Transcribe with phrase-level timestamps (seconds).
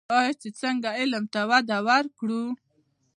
[0.17, 2.43] آیا چې څنګه علم ته وده ورکړو؟